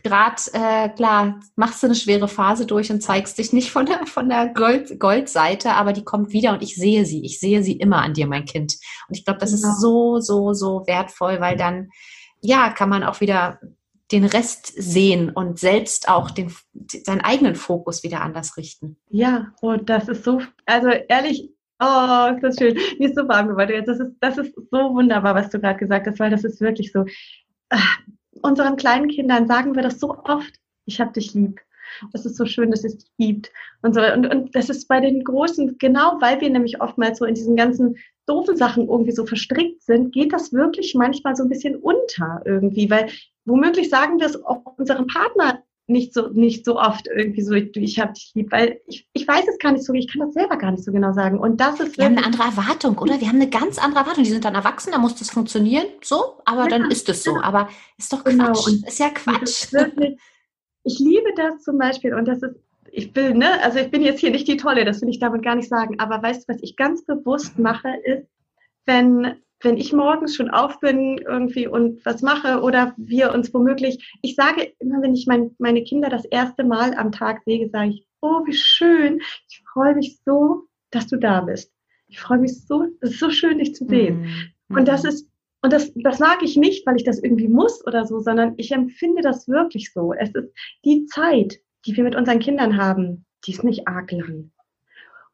[0.03, 4.05] gerade, äh, klar, machst du eine schwere Phase durch und zeigst dich nicht von der,
[4.05, 7.23] von der Gold, Goldseite, aber die kommt wieder und ich sehe sie.
[7.25, 8.77] Ich sehe sie immer an dir, mein Kind.
[9.07, 9.69] Und ich glaube, das genau.
[9.69, 11.89] ist so, so, so wertvoll, weil dann,
[12.41, 13.59] ja, kann man auch wieder
[14.11, 16.53] den Rest sehen und selbst auch den,
[17.05, 18.97] seinen eigenen Fokus wieder anders richten.
[19.09, 22.77] Ja, und das ist so, also ehrlich, oh, ist das schön.
[22.99, 23.83] Mir ist so warm geworden.
[23.85, 26.91] Das ist, das ist so wunderbar, was du gerade gesagt hast, weil das ist wirklich
[26.91, 27.05] so.
[27.69, 27.77] Äh,
[28.41, 30.53] unseren kleinen Kindern sagen wir das so oft.
[30.85, 31.59] Ich hab dich lieb.
[32.11, 33.51] Das ist so schön, dass es dich gibt.
[33.81, 34.01] Und, so.
[34.01, 37.55] und, und das ist bei den Großen, genau weil wir nämlich oftmals so in diesen
[37.55, 42.41] ganzen doofen Sachen irgendwie so verstrickt sind, geht das wirklich manchmal so ein bisschen unter
[42.45, 43.09] irgendwie, weil
[43.45, 47.99] womöglich sagen wir es auch unserem Partner nicht so, nicht so oft irgendwie so, ich
[47.99, 50.57] habe dich lieb, weil ich, ich weiß es gar nicht so, ich kann das selber
[50.57, 51.39] gar nicht so genau sagen.
[51.39, 51.97] Und das ist.
[51.97, 53.19] Wir haben eine andere Erwartung, oder?
[53.19, 54.23] Wir haben eine ganz andere Erwartung.
[54.25, 57.37] Die sind dann erwachsen, da muss das funktionieren, so, aber ja, dann ist es so.
[57.41, 58.47] Aber ist doch genau.
[58.47, 58.65] Quatsch.
[58.65, 58.77] Genau.
[58.77, 59.71] Und ist ja Quatsch.
[59.71, 60.19] Wirklich,
[60.83, 62.55] ich liebe das zum Beispiel und das ist,
[62.91, 65.43] ich will, ne, also ich bin jetzt hier nicht die Tolle, das will ich damit
[65.43, 68.27] gar nicht sagen, aber weißt du, was ich ganz bewusst mache, ist,
[68.85, 74.13] wenn wenn ich morgens schon auf bin irgendwie und was mache oder wir uns womöglich,
[74.21, 77.89] ich sage immer, wenn ich mein, meine Kinder das erste Mal am Tag sehe, sage
[77.89, 81.71] ich, oh, wie schön, ich freue mich so, dass du da bist.
[82.07, 84.21] Ich freue mich so, es ist so schön, dich zu sehen.
[84.69, 84.77] Mhm.
[84.77, 85.29] Und das ist,
[85.61, 88.71] und das, das sage ich nicht, weil ich das irgendwie muss oder so, sondern ich
[88.71, 90.13] empfinde das wirklich so.
[90.13, 90.53] Es ist
[90.85, 94.51] die Zeit, die wir mit unseren Kindern haben, die ist nicht arg lang.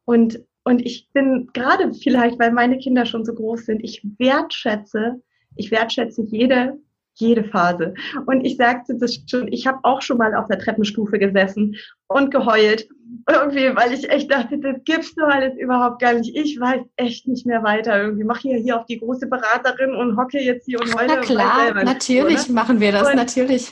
[0.06, 5.22] Und und ich bin gerade vielleicht, weil meine Kinder schon so groß sind, ich wertschätze,
[5.56, 6.78] ich wertschätze jede
[7.16, 7.94] jede Phase.
[8.26, 11.76] Und ich sagte das schon, ich habe auch schon mal auf der Treppenstufe gesessen
[12.08, 12.88] und geheult.
[13.30, 16.36] Irgendwie, weil ich echt dachte, das gibt's doch alles überhaupt gar nicht.
[16.36, 18.02] Ich weiß echt nicht mehr weiter.
[18.02, 21.08] Irgendwie mache hier, hier auf die große Beraterin und hocke jetzt hier und heule.
[21.08, 22.54] Na klar, natürlich ne?
[22.54, 23.72] machen wir das, und, natürlich.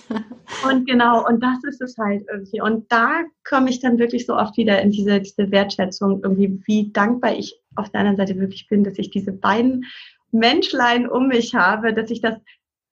[0.69, 2.61] Und genau, und das ist es halt irgendwie.
[2.61, 6.91] Und da komme ich dann wirklich so oft wieder in diese, diese Wertschätzung, irgendwie, wie
[6.91, 9.85] dankbar ich auf der anderen Seite wirklich bin, dass ich diese beiden
[10.31, 12.35] Menschlein um mich habe, dass ich das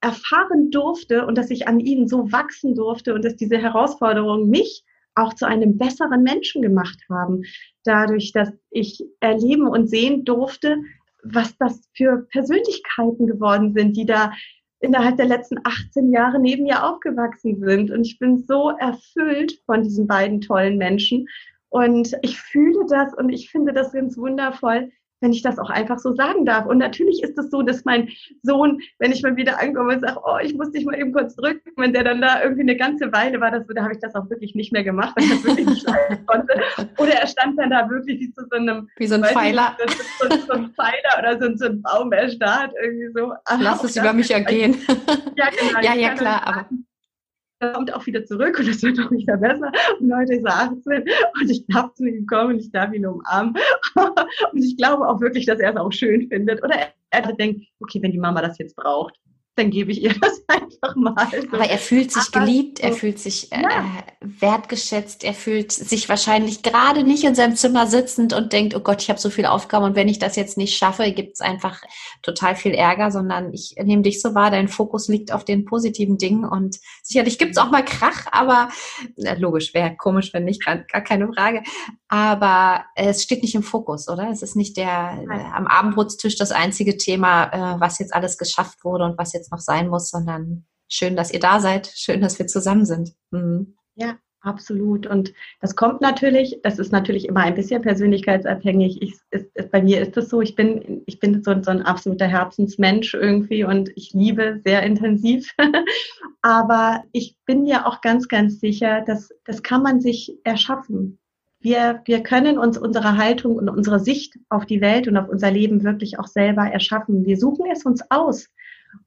[0.02, 4.84] erfahren durfte und dass ich an ihnen so wachsen durfte und dass diese Herausforderungen mich
[5.16, 7.44] auch zu einem besseren Menschen gemacht haben.
[7.84, 10.78] Dadurch, dass ich erleben und sehen durfte,
[11.24, 14.32] was das für Persönlichkeiten geworden sind, die da
[14.80, 17.92] innerhalb der letzten 18 Jahre neben mir aufgewachsen sind.
[17.92, 21.28] Und ich bin so erfüllt von diesen beiden tollen Menschen.
[21.70, 26.00] Und ich fühle das und ich finde das ganz wundervoll, wenn ich das auch einfach
[26.00, 26.66] so sagen darf.
[26.66, 28.10] Und natürlich ist es so, dass mein
[28.44, 31.36] Sohn, wenn ich mal wieder ankomme und sage, oh, ich muss dich mal eben kurz
[31.36, 34.16] drücken, wenn der dann da irgendwie eine ganze Weile war, das, da habe ich das
[34.16, 36.62] auch wirklich nicht mehr gemacht, weil ich das wirklich nicht leisten konnte.
[36.98, 39.98] Oder er stand dann da wirklich wie zu so einem, wie so ein Pfeiler, nicht,
[40.20, 43.34] so, so, so, ein Pfeiler oder so, so ein Baum erstarrt irgendwie so.
[43.46, 44.78] Ach, Lass es über mich ergehen.
[45.36, 45.80] Ja, genau.
[45.82, 46.66] ja, ja, klar, aber
[47.60, 49.72] kommt auch wieder zurück und es wird auch wieder besser.
[50.00, 51.04] Und heute ist er 18
[51.42, 53.56] und ich darf zu ihm kommen und ich darf ihn umarmen.
[53.96, 56.64] und ich glaube auch wirklich, dass er es auch schön findet.
[56.64, 59.16] Oder er, er denkt, okay, wenn die Mama das jetzt braucht,
[59.60, 61.28] dann gebe ich ihr das einfach mal.
[61.52, 63.86] Aber er fühlt sich Aber geliebt, er fühlt sich äh, ja.
[64.22, 69.02] wertgeschätzt, er fühlt sich wahrscheinlich gerade nicht in seinem Zimmer sitzend und denkt, oh Gott,
[69.02, 71.82] ich habe so viele Aufgaben und wenn ich das jetzt nicht schaffe, gibt es einfach
[72.22, 76.18] total viel Ärger, sondern ich nehme dich so wahr, dein Fokus liegt auf den positiven
[76.18, 78.70] Dingen und sicherlich gibt es auch mal Krach, aber
[79.18, 81.64] äh, logisch, wäre komisch, wenn nicht, gar, gar keine Frage.
[82.08, 84.30] Aber es steht nicht im Fokus, oder?
[84.32, 88.84] Es ist nicht der äh, am Abendbrotstisch das einzige Thema, äh, was jetzt alles geschafft
[88.84, 92.40] wurde und was jetzt noch sein muss, sondern schön, dass ihr da seid, schön, dass
[92.40, 93.14] wir zusammen sind.
[93.32, 93.76] Mhm.
[93.96, 95.06] Ja, Absolut.
[95.06, 99.02] Und das kommt natürlich, das ist natürlich immer ein bisschen persönlichkeitsabhängig.
[99.02, 101.82] Ich, ist, ist, bei mir ist es so, ich bin, ich bin so, so ein
[101.82, 105.54] absoluter Herzensmensch irgendwie und ich liebe sehr intensiv.
[106.42, 111.20] Aber ich bin mir auch ganz, ganz sicher, dass das kann man sich erschaffen.
[111.60, 115.52] Wir, wir können uns unsere Haltung und unsere Sicht auf die Welt und auf unser
[115.52, 117.26] Leben wirklich auch selber erschaffen.
[117.26, 118.48] Wir suchen es uns aus,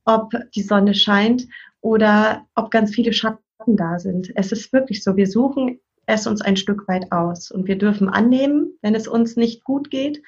[0.05, 1.47] ob die Sonne scheint
[1.81, 4.33] oder ob ganz viele Schatten da sind.
[4.35, 8.09] Es ist wirklich so, wir suchen es uns ein Stück weit aus und wir dürfen
[8.09, 10.23] annehmen, wenn es uns nicht gut geht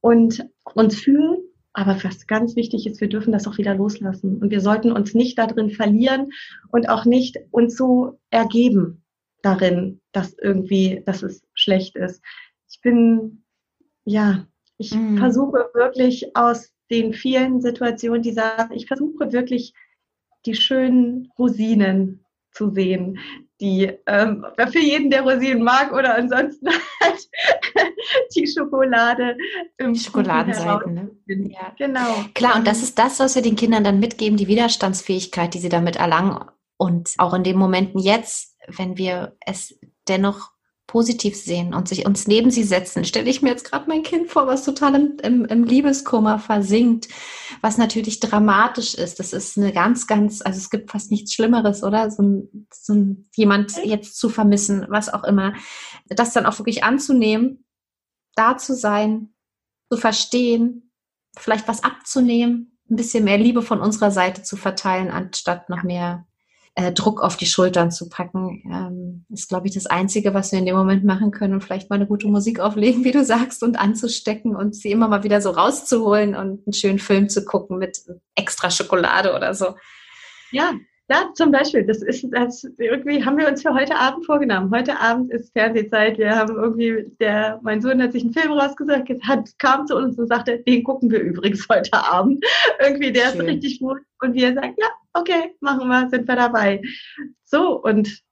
[0.00, 1.38] und uns fühlen.
[1.72, 5.14] Aber was ganz wichtig ist, wir dürfen das auch wieder loslassen und wir sollten uns
[5.14, 6.30] nicht darin verlieren
[6.70, 9.02] und auch nicht uns so ergeben
[9.42, 12.22] darin, dass irgendwie, dass es schlecht ist.
[12.70, 13.44] Ich bin,
[14.04, 14.46] ja,
[14.78, 15.18] ich mhm.
[15.18, 19.74] versuche wirklich aus den vielen Situationen dieser, ich versuche wirklich
[20.44, 23.18] die schönen Rosinen zu sehen,
[23.60, 26.68] die ähm, für jeden, der Rosinen mag oder ansonsten
[27.02, 27.28] halt
[28.34, 29.36] die Schokolade
[29.78, 31.10] im die Schokoladenseiten, ne?
[31.26, 31.74] Ja.
[31.78, 32.24] Genau.
[32.34, 35.68] Klar, und das ist das, was wir den Kindern dann mitgeben, die Widerstandsfähigkeit, die sie
[35.68, 36.44] damit erlangen.
[36.78, 40.50] Und auch in den Momenten jetzt, wenn wir es dennoch
[40.86, 44.30] positiv sehen und sich uns neben sie setzen, stelle ich mir jetzt gerade mein Kind
[44.30, 47.08] vor, was total im, im, im Liebeskummer versinkt,
[47.60, 49.18] was natürlich dramatisch ist.
[49.18, 52.10] Das ist eine ganz, ganz, also es gibt fast nichts Schlimmeres, oder?
[52.10, 55.54] So, ein, so ein, jemand jetzt zu vermissen, was auch immer.
[56.08, 57.64] Das dann auch wirklich anzunehmen,
[58.36, 59.34] da zu sein,
[59.90, 60.92] zu verstehen,
[61.36, 66.25] vielleicht was abzunehmen, ein bisschen mehr Liebe von unserer Seite zu verteilen, anstatt noch mehr
[66.76, 70.58] äh, Druck auf die Schultern zu packen, ähm, ist, glaube ich, das Einzige, was wir
[70.58, 73.62] in dem Moment machen können und vielleicht mal eine gute Musik auflegen, wie du sagst,
[73.62, 77.78] und anzustecken und sie immer mal wieder so rauszuholen und einen schönen Film zu gucken
[77.78, 77.98] mit
[78.34, 79.74] extra Schokolade oder so.
[80.52, 80.74] Ja,
[81.08, 81.86] ja, zum Beispiel.
[81.86, 84.70] Das ist, das irgendwie haben wir uns für heute Abend vorgenommen.
[84.74, 86.18] Heute Abend ist Fernsehzeit.
[86.18, 90.18] Wir haben irgendwie, der, mein Sohn hat sich einen Film rausgesagt, hat, kam zu uns
[90.18, 92.44] und sagte, den gucken wir übrigens heute Abend.
[92.80, 93.40] irgendwie, der Schön.
[93.40, 93.98] ist richtig gut.
[94.20, 96.82] Und wir sagen, ja, okay, machen wir, sind wir dabei.
[97.44, 98.22] So, und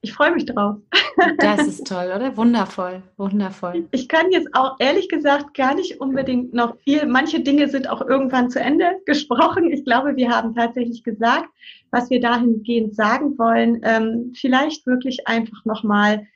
[0.00, 0.76] ich freue mich drauf.
[1.38, 2.36] Das ist toll, oder?
[2.36, 3.88] Wundervoll, wundervoll.
[3.90, 7.06] Ich kann jetzt auch ehrlich gesagt gar nicht unbedingt noch viel.
[7.06, 9.72] Manche Dinge sind auch irgendwann zu Ende gesprochen.
[9.72, 11.48] Ich glaube, wir haben tatsächlich gesagt,
[11.90, 13.80] was wir dahingehend sagen wollen.
[13.82, 16.28] Ähm, vielleicht wirklich einfach nochmal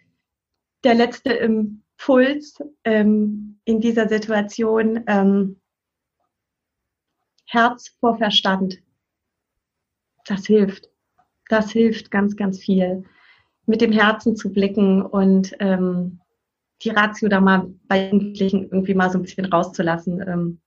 [0.83, 5.05] der letzte Impuls ähm, in dieser Situation.
[5.07, 5.61] Ähm,
[7.47, 8.82] Herz vor Verstand.
[10.27, 10.89] Das hilft.
[11.49, 13.05] Das hilft ganz, ganz viel
[13.67, 16.21] mit dem Herzen zu blicken und ähm,
[16.83, 20.21] die Ratio da mal bei Jugendlichen irgendwie mal so ein bisschen rauszulassen.
[20.21, 20.61] Ähm,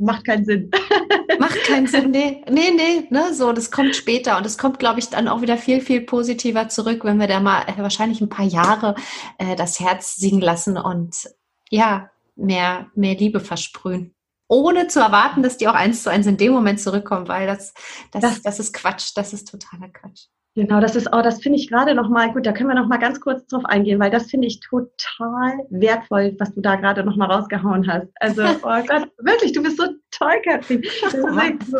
[0.00, 0.70] macht keinen Sinn.
[1.38, 5.00] Macht keinen Sinn, nee, nee, nee, ne, so, das kommt später und es kommt, glaube
[5.00, 8.28] ich, dann auch wieder viel, viel positiver zurück, wenn wir da mal äh, wahrscheinlich ein
[8.28, 8.94] paar Jahre
[9.38, 11.30] äh, das Herz singen lassen und
[11.68, 14.14] ja, mehr, mehr Liebe versprühen.
[14.52, 17.72] Ohne zu erwarten, dass die auch eins zu eins in dem Moment zurückkommen, weil das,
[18.10, 20.26] das, das, das ist Quatsch, das ist totaler Quatsch.
[20.54, 22.44] Genau, das ist auch, das finde ich gerade noch mal gut.
[22.44, 26.36] Da können wir noch mal ganz kurz drauf eingehen, weil das finde ich total wertvoll,
[26.38, 28.08] was du da gerade noch mal rausgehauen hast.
[28.20, 30.82] Also, oh Gott, wirklich, du bist so toll, Katrin.
[31.00, 31.78] Das ist so,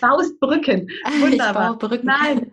[0.00, 0.88] baust Brücken.
[1.20, 1.72] Wunderbar.
[1.72, 2.06] Ich baue Brücken.
[2.06, 2.52] Nein.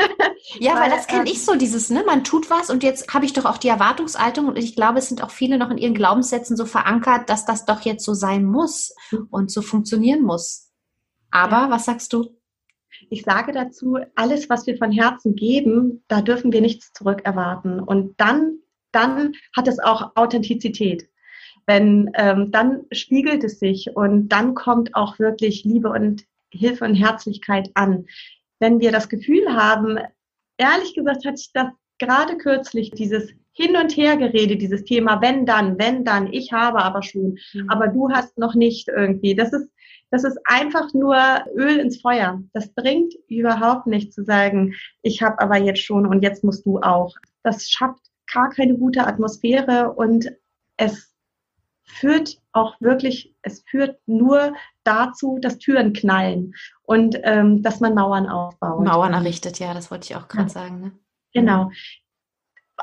[0.58, 3.12] ja, weil, weil das kenne ähm, ich so, dieses, ne, man tut was und jetzt
[3.12, 5.78] habe ich doch auch die Erwartungshaltung und ich glaube, es sind auch viele noch in
[5.78, 8.94] ihren Glaubenssätzen so verankert, dass das doch jetzt so sein muss
[9.30, 10.70] und so funktionieren muss.
[11.30, 11.70] Aber ja.
[11.70, 12.36] was sagst du?
[13.08, 17.80] Ich sage dazu, alles, was wir von Herzen geben, da dürfen wir nichts zurückerwarten.
[17.80, 18.58] Und dann,
[18.92, 21.08] dann hat es auch Authentizität.
[21.66, 26.94] Wenn ähm, dann spiegelt es sich und dann kommt auch wirklich Liebe und Hilfe und
[26.94, 28.06] Herzlichkeit an.
[28.58, 29.98] Wenn wir das Gefühl haben,
[30.58, 35.78] ehrlich gesagt hatte ich das gerade kürzlich, dieses Hin- und Hergerede, dieses Thema, wenn dann,
[35.78, 37.68] wenn dann, ich habe aber schon, mhm.
[37.68, 39.34] aber du hast noch nicht irgendwie.
[39.34, 39.68] Das ist,
[40.10, 41.16] das ist einfach nur
[41.54, 42.42] Öl ins Feuer.
[42.52, 46.78] Das bringt überhaupt nicht zu sagen, ich habe aber jetzt schon und jetzt musst du
[46.80, 47.14] auch.
[47.42, 50.30] Das schafft gar keine gute Atmosphäre und
[50.76, 51.09] es
[51.90, 58.28] führt auch wirklich, es führt nur dazu, dass Türen knallen und ähm, dass man Mauern
[58.28, 58.84] aufbaut.
[58.84, 60.48] Mauern errichtet, ja, das wollte ich auch gerade ja.
[60.48, 60.80] sagen.
[60.80, 60.92] Ne?
[61.32, 61.70] Genau.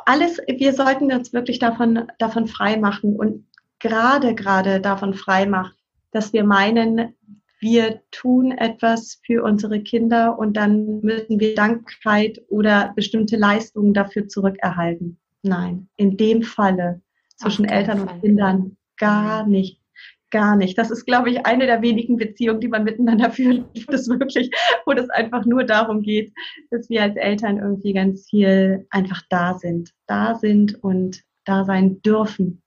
[0.06, 3.48] Alles, wir sollten uns wirklich davon, davon frei machen und
[3.80, 5.74] gerade, gerade davon frei machen,
[6.12, 7.16] dass wir meinen,
[7.60, 14.28] wir tun etwas für unsere Kinder und dann müssen wir Dankbarkeit oder bestimmte Leistungen dafür
[14.28, 15.20] zurückerhalten.
[15.42, 17.02] Nein, in dem Falle
[17.38, 18.16] zwischen Eltern Fall.
[18.16, 19.82] und Kindern gar nicht.
[20.30, 20.78] gar nicht.
[20.78, 24.52] Das ist, glaube ich, eine der wenigen Beziehungen, die man miteinander führt, wo das wirklich,
[24.86, 26.34] wo das einfach nur darum geht,
[26.70, 32.02] dass wir als Eltern irgendwie ganz viel einfach da sind, da sind und da sein
[32.02, 32.62] dürfen.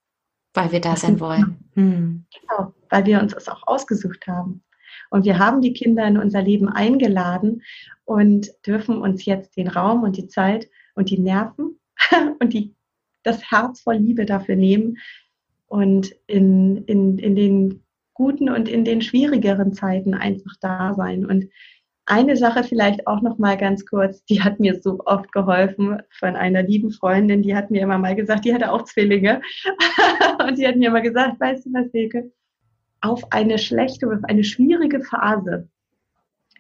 [0.55, 1.59] Weil wir da sein wollen.
[1.75, 2.27] Hm.
[2.41, 4.65] Genau, weil wir uns das auch ausgesucht haben.
[5.11, 7.63] Und wir haben die Kinder in unser Leben eingeladen
[8.05, 11.79] und dürfen uns jetzt den Raum und die Zeit und die Nerven
[12.41, 12.75] und die,
[13.23, 14.97] das Herz voll Liebe dafür nehmen
[15.71, 21.25] und in, in, in den guten und in den schwierigeren Zeiten einfach da sein.
[21.25, 21.49] Und
[22.07, 26.35] eine Sache vielleicht auch noch mal ganz kurz, die hat mir so oft geholfen von
[26.35, 29.43] einer lieben Freundin, die hat mir immer mal gesagt, die hatte auch Zwillinge
[30.47, 32.33] und die hat mir immer gesagt, weißt du was, Silke,
[33.01, 35.69] auf eine schlechte auf eine schwierige Phase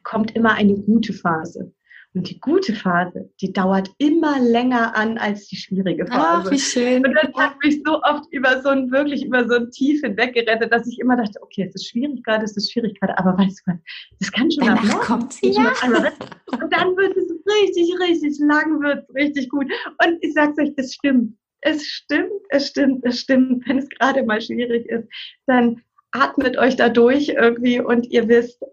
[0.05, 1.73] kommt immer eine gute Phase.
[2.12, 6.49] Und die gute Phase, die dauert immer länger an als die schwierige Phase.
[6.49, 7.07] Ach, wie schön.
[7.07, 10.73] Und das hat mich so oft über so ein, wirklich über so ein Tief hinweggerettet,
[10.73, 13.62] dass ich immer dachte, okay, es ist schwierig gerade, es ist schwierig gerade, aber weißt
[13.64, 13.79] du was,
[14.18, 15.73] das kann schon Danach ab kommt ja.
[16.51, 19.66] Und dann wird es richtig, richtig lang, wird richtig gut.
[20.05, 21.37] Und ich sag's euch, es stimmt.
[21.61, 23.68] Es stimmt, es stimmt, es stimmt.
[23.68, 25.07] Wenn es gerade mal schwierig ist,
[25.46, 28.64] dann atmet euch da durch irgendwie und ihr wisst,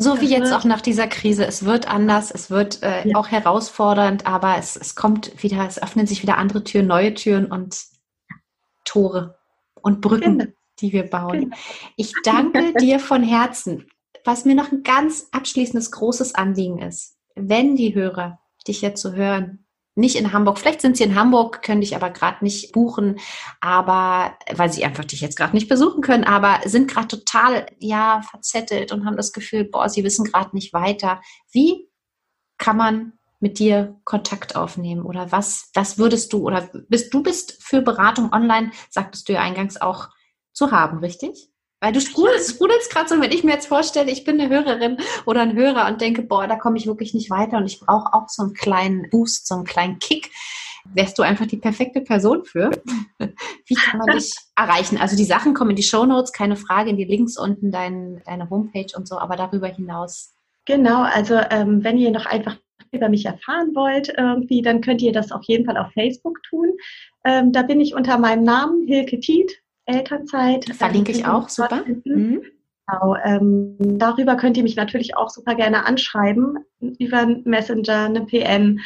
[0.00, 1.44] so wie jetzt auch nach dieser Krise.
[1.44, 3.16] Es wird anders, es wird äh, ja.
[3.16, 7.46] auch herausfordernd, aber es, es kommt wieder, es öffnen sich wieder andere Türen, neue Türen
[7.46, 7.84] und
[8.84, 9.38] Tore
[9.74, 10.52] und Brücken, genau.
[10.80, 11.40] die wir bauen.
[11.40, 11.56] Genau.
[11.96, 13.88] Ich danke dir von Herzen.
[14.24, 19.12] Was mir noch ein ganz abschließendes großes Anliegen ist, wenn die Hörer dich jetzt so
[19.12, 19.66] hören,
[19.98, 20.58] nicht in Hamburg.
[20.58, 23.18] Vielleicht sind sie in Hamburg, können dich aber gerade nicht buchen,
[23.60, 28.22] aber weil sie einfach dich jetzt gerade nicht besuchen können, aber sind gerade total ja
[28.30, 31.20] verzettelt und haben das Gefühl, boah, sie wissen gerade nicht weiter.
[31.52, 31.88] Wie
[32.56, 37.62] kann man mit dir Kontakt aufnehmen oder was was würdest du oder bist du bist
[37.62, 40.08] für Beratung online, sagtest du ja eingangs auch
[40.52, 41.50] zu haben, richtig?
[41.80, 44.98] Weil du sprudelst, sprudelst gerade so, wenn ich mir jetzt vorstelle, ich bin eine Hörerin
[45.26, 48.12] oder ein Hörer und denke, boah, da komme ich wirklich nicht weiter und ich brauche
[48.12, 50.30] auch so einen kleinen Boost, so einen kleinen Kick.
[50.94, 52.70] Wärst du einfach die perfekte Person für?
[53.18, 54.98] Wie kann man dich erreichen?
[54.98, 58.22] Also die Sachen kommen in die Show Notes, keine Frage, in die Links unten, dein,
[58.24, 60.34] deine Homepage und so, aber darüber hinaus.
[60.64, 62.56] Genau, also ähm, wenn ihr noch einfach
[62.90, 66.72] über mich erfahren wollt, irgendwie, dann könnt ihr das auf jeden Fall auf Facebook tun.
[67.24, 69.52] Ähm, da bin ich unter meinem Namen Hilke Tiet,
[69.88, 70.66] Elternzeit.
[70.74, 71.82] Verlinke ich auch, super.
[72.04, 72.42] Mhm.
[72.86, 76.58] Genau, ähm, darüber könnt ihr mich natürlich auch super gerne anschreiben,
[76.98, 78.78] über Messenger, eine PM.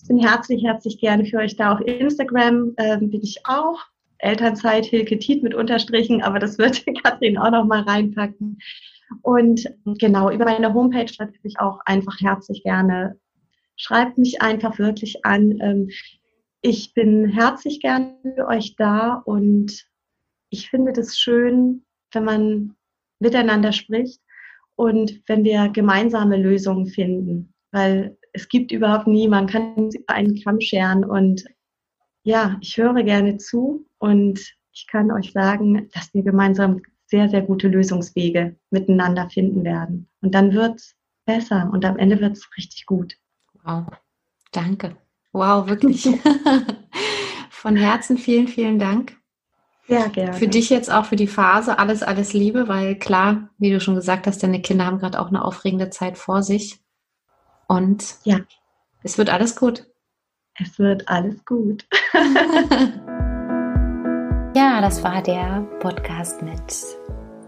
[0.00, 1.72] Ich bin herzlich, herzlich gerne für euch da.
[1.72, 3.80] Auf Instagram ähm, bin ich auch.
[4.18, 8.58] Elternzeit Hilke Tiet mit Unterstrichen, aber das wird Kathrin auch noch mal reinpacken.
[9.22, 9.66] Und
[9.98, 13.18] genau, über meine Homepage natürlich auch einfach herzlich gerne.
[13.76, 15.58] Schreibt mich einfach wirklich an.
[15.60, 15.90] Ähm,
[16.60, 19.89] ich bin herzlich gerne für euch da und
[20.50, 22.76] ich finde das schön, wenn man
[23.20, 24.20] miteinander spricht
[24.76, 30.60] und wenn wir gemeinsame Lösungen finden, weil es gibt überhaupt nie, man kann einen Kamm
[30.60, 31.44] scheren und
[32.22, 34.40] ja, ich höre gerne zu und
[34.72, 40.08] ich kann euch sagen, dass wir gemeinsam sehr, sehr gute Lösungswege miteinander finden werden.
[40.20, 40.94] Und dann wird es
[41.26, 43.16] besser und am Ende wird es richtig gut.
[43.64, 43.86] Wow,
[44.52, 44.96] danke.
[45.32, 46.08] Wow, wirklich.
[47.50, 49.19] Von Herzen vielen, vielen Dank.
[49.90, 50.34] Ja, gerne.
[50.34, 53.96] Für dich jetzt auch für die Phase alles, alles Liebe, weil klar, wie du schon
[53.96, 56.78] gesagt hast, deine Kinder haben gerade auch eine aufregende Zeit vor sich.
[57.66, 58.38] Und ja,
[59.02, 59.88] es wird alles gut.
[60.62, 61.86] Es wird alles gut.
[64.54, 66.60] ja, das war der Podcast mit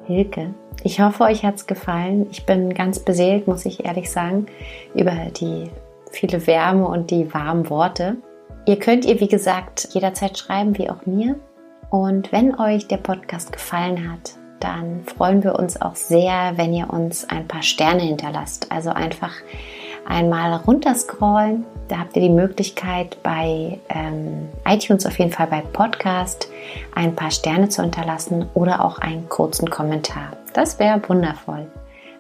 [0.07, 0.53] Hilke.
[0.83, 2.27] Ich hoffe, euch hat es gefallen.
[2.33, 4.47] Ich bin ganz beseelt, muss ich ehrlich sagen,
[4.95, 5.71] über die
[6.11, 8.17] viele Wärme und die warmen Worte.
[8.67, 11.39] Ihr könnt ihr, wie gesagt, jederzeit schreiben, wie auch mir.
[11.93, 16.89] Und wenn euch der Podcast gefallen hat, dann freuen wir uns auch sehr, wenn ihr
[16.89, 18.73] uns ein paar Sterne hinterlasst.
[18.73, 19.35] Also einfach
[20.07, 21.67] einmal runterscrollen.
[21.89, 26.49] Da habt ihr die Möglichkeit, bei ähm, iTunes auf jeden Fall bei Podcast
[26.95, 30.31] ein paar Sterne zu hinterlassen oder auch einen kurzen Kommentar.
[30.55, 31.67] Das wäre wundervoll.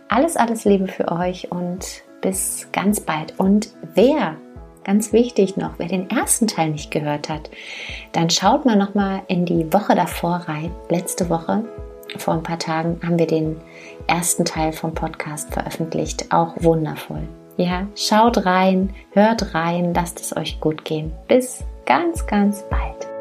[0.08, 3.40] Alles, alles Liebe für euch und bis ganz bald.
[3.40, 4.36] Und wer
[4.84, 7.50] Ganz wichtig noch, wer den ersten Teil nicht gehört hat,
[8.12, 10.72] dann schaut mal noch mal in die Woche davor rein.
[10.88, 11.64] Letzte Woche,
[12.16, 13.60] vor ein paar Tagen, haben wir den
[14.06, 16.32] ersten Teil vom Podcast veröffentlicht.
[16.32, 17.28] Auch wundervoll.
[17.56, 21.12] Ja, schaut rein, hört rein, lasst es euch gut gehen.
[21.28, 23.11] Bis ganz, ganz bald.